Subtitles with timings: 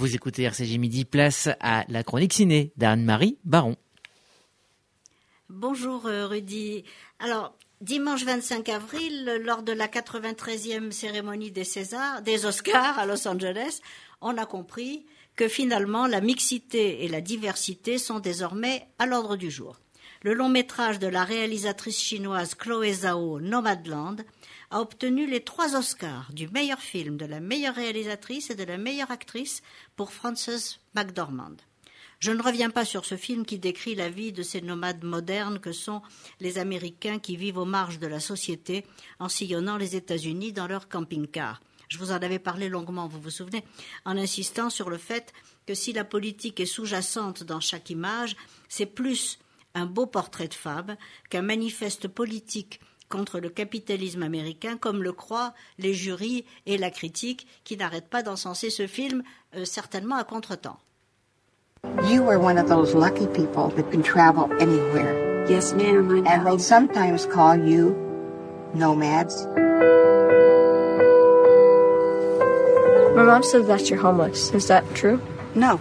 [0.00, 3.76] Vous écoutez RCG Midi, place à la chronique ciné d'Anne-Marie Baron.
[5.50, 6.84] Bonjour euh, Rudy.
[7.18, 13.28] Alors, dimanche 25 avril, lors de la 93e cérémonie des Césars, des Oscars à Los
[13.28, 13.80] Angeles,
[14.22, 15.04] on a compris
[15.36, 19.76] que finalement la mixité et la diversité sont désormais à l'ordre du jour.
[20.22, 24.16] Le long métrage de la réalisatrice chinoise Chloé Zhao, Nomadland,
[24.70, 28.76] a obtenu les trois Oscars du meilleur film, de la meilleure réalisatrice et de la
[28.76, 29.62] meilleure actrice
[29.96, 31.56] pour Frances McDormand.
[32.18, 35.58] Je ne reviens pas sur ce film qui décrit la vie de ces nomades modernes
[35.58, 36.02] que sont
[36.38, 38.84] les Américains qui vivent aux marges de la société
[39.20, 41.62] en sillonnant les États-Unis dans leur camping-car.
[41.88, 43.64] Je vous en avais parlé longuement, vous vous souvenez,
[44.04, 45.32] en insistant sur le fait
[45.66, 48.36] que si la politique est sous-jacente dans chaque image,
[48.68, 49.38] c'est plus
[49.74, 50.96] un beau portrait de femme
[51.28, 57.46] qu'un manifeste politique contre le capitalisme américain, comme le croient les jurys et la critique,
[57.64, 59.22] qui n'arrêtent pas d'encenser ce film,
[59.56, 60.78] euh, certainement à contretemps.
[62.08, 65.46] You are one of those lucky people that can travel anywhere.
[65.48, 66.24] Yes, ma'am.
[66.26, 67.96] And they sometimes call you
[68.74, 69.46] nomads.
[73.16, 74.52] My mom said that you're homeless.
[74.54, 75.20] Is that true?
[75.54, 75.80] No.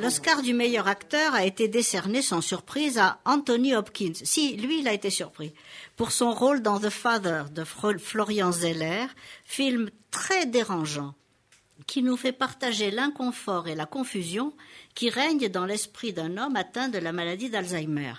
[0.00, 4.14] L'Oscar du meilleur acteur a été décerné sans surprise à Anthony Hopkins.
[4.14, 5.52] Si, lui, il a été surpris.
[5.96, 9.06] Pour son rôle dans The Father de Florian Zeller,
[9.44, 11.14] film très dérangeant
[11.86, 14.54] qui nous fait partager l'inconfort et la confusion
[14.94, 18.14] qui règnent dans l'esprit d'un homme atteint de la maladie d'Alzheimer.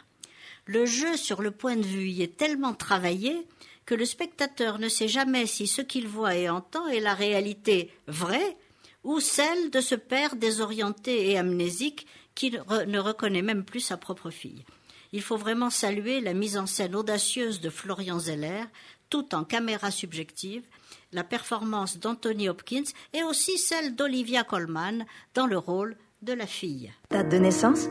[0.65, 3.47] Le jeu sur le point de vue y est tellement travaillé
[3.87, 7.91] que le spectateur ne sait jamais si ce qu'il voit et entend est la réalité
[8.07, 8.55] vraie
[9.03, 14.29] ou celle de ce père désorienté et amnésique qui ne reconnaît même plus sa propre
[14.29, 14.63] fille.
[15.13, 18.63] Il faut vraiment saluer la mise en scène audacieuse de Florian Zeller,
[19.09, 20.63] tout en caméra subjective,
[21.11, 26.91] la performance d'Anthony Hopkins et aussi celle d'Olivia Colman dans le rôle de la fille.
[27.09, 27.87] Date de naissance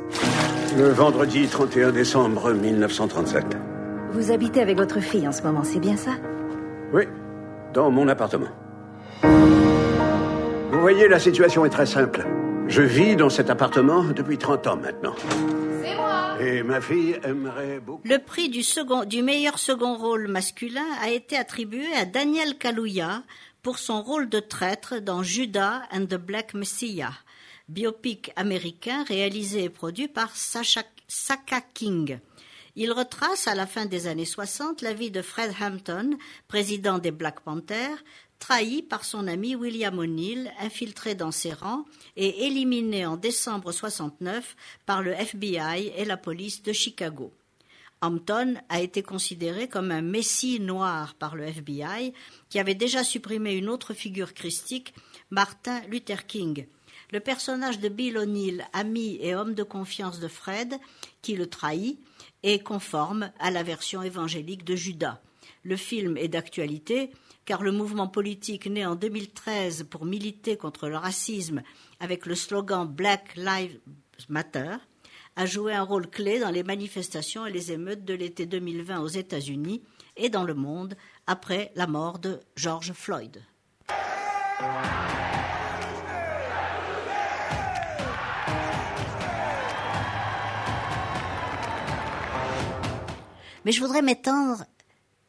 [0.77, 3.45] Le vendredi 31 décembre 1937.
[4.13, 6.13] Vous habitez avec votre fille en ce moment, c'est bien ça?
[6.93, 7.05] Oui,
[7.75, 8.49] dans mon appartement.
[10.81, 12.27] Vous voyez, la situation est très simple.
[12.67, 15.15] Je vis dans cet appartement depuis 30 ans maintenant.
[15.83, 18.01] C'est moi Et ma fille aimerait beaucoup.
[18.03, 23.25] Le prix du, second, du meilleur second rôle masculin a été attribué à Daniel Kaluuya
[23.61, 27.13] pour son rôle de traître dans Judas and the Black Messiah,
[27.69, 32.21] biopic américain réalisé et produit par Sacha, Saka King.
[32.77, 36.17] Il retrace à la fin des années 60 la vie de Fred Hampton,
[36.47, 37.99] président des Black Panthers,
[38.39, 41.85] trahi par son ami William O'Neill, infiltré dans ses rangs
[42.17, 47.33] et éliminé en décembre 69 par le FBI et la police de Chicago.
[48.03, 52.15] Hampton a été considéré comme un messie noir par le FBI,
[52.49, 54.95] qui avait déjà supprimé une autre figure christique,
[55.29, 56.67] Martin Luther King.
[57.13, 60.79] Le personnage de Bill O'Neill, ami et homme de confiance de Fred,
[61.23, 61.99] qui le trahit,
[62.43, 65.21] est conforme à la version évangélique de Judas.
[65.65, 67.11] Le film est d'actualité
[67.45, 71.63] car le mouvement politique né en 2013 pour militer contre le racisme
[71.99, 73.81] avec le slogan Black Lives
[74.29, 74.77] Matter
[75.37, 79.09] a joué un rôle clé dans les manifestations et les émeutes de l'été 2020 aux
[79.09, 79.83] États-Unis
[80.17, 83.43] et dans le monde après la mort de George Floyd.
[93.65, 94.65] Mais je voudrais m'étendre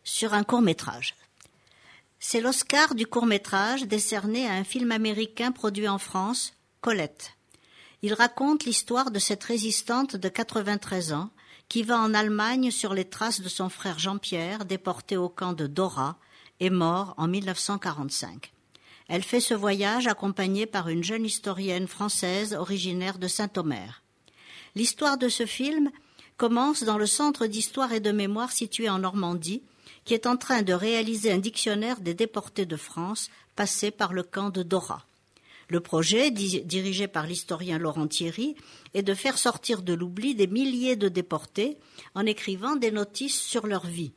[0.03, 1.15] sur un court métrage.
[2.19, 7.35] C'est l'Oscar du court métrage décerné à un film américain produit en France, Colette.
[8.03, 11.29] Il raconte l'histoire de cette résistante de 93 ans
[11.67, 15.67] qui va en Allemagne sur les traces de son frère Jean-Pierre, déporté au camp de
[15.67, 16.17] Dora
[16.59, 18.51] et mort en 1945.
[19.07, 24.03] Elle fait ce voyage accompagnée par une jeune historienne française originaire de Saint-Omer.
[24.75, 25.91] L'histoire de ce film
[26.41, 29.61] commence dans le centre d'histoire et de mémoire situé en Normandie,
[30.05, 34.23] qui est en train de réaliser un dictionnaire des déportés de France passés par le
[34.23, 35.05] camp de Dora.
[35.67, 38.55] Le projet, dirigé par l'historien Laurent Thierry,
[38.95, 41.77] est de faire sortir de l'oubli des milliers de déportés
[42.15, 44.11] en écrivant des notices sur leur vie.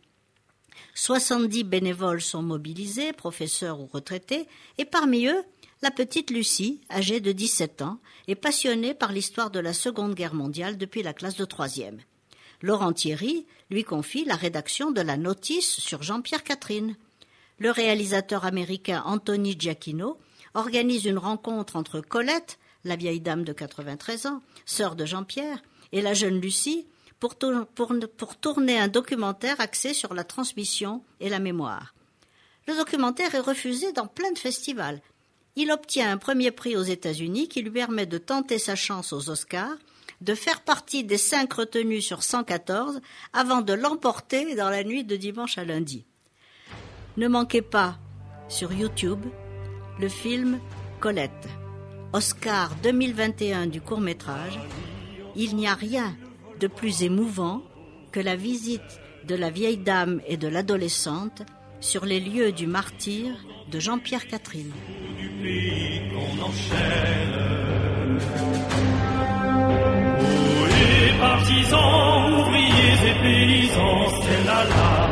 [0.94, 4.49] Soixante-dix bénévoles sont mobilisés, professeurs ou retraités,
[4.79, 5.44] et parmi eux,
[5.82, 7.99] la petite Lucie, âgée de dix-sept ans,
[8.29, 12.00] est passionnée par l'histoire de la Seconde Guerre mondiale depuis la classe de troisième.
[12.62, 16.97] Laurent Thierry lui confie la rédaction de la notice sur Jean-Pierre Catherine.
[17.59, 20.19] Le réalisateur américain Anthony Giacchino
[20.55, 25.62] organise une rencontre entre Colette, la vieille dame de 93 ans, sœur de Jean-Pierre,
[25.93, 26.87] et la jeune Lucie
[27.21, 31.95] pour, tourner un documentaire axé sur la transmission et la mémoire.
[32.67, 35.01] Le documentaire est refusé dans plein de festivals.
[35.56, 39.31] Il obtient un premier prix aux États-Unis qui lui permet de tenter sa chance aux
[39.31, 39.77] Oscars,
[40.21, 43.01] de faire partie des cinq retenus sur 114
[43.33, 46.05] avant de l'emporter dans la nuit de dimanche à lundi.
[47.17, 47.99] Ne manquez pas
[48.49, 49.25] sur YouTube
[50.01, 50.59] le film
[51.01, 51.49] Colette,
[52.12, 54.59] Oscar 2021 du court métrage.
[55.37, 56.17] Il n'y a rien
[56.61, 57.62] de plus émouvant
[58.12, 61.43] que la visite de la vieille dame et de l'adolescente
[61.81, 63.35] sur les lieux du martyr
[63.71, 64.73] de Jean-Pierre Catherine.
[72.39, 75.04] Ouvriers et paysans, c'est la la